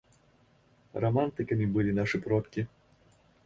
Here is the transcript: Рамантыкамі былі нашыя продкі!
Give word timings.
Рамантыкамі 1.03 1.65
былі 1.77 1.95
нашыя 2.01 2.21
продкі! 2.27 2.61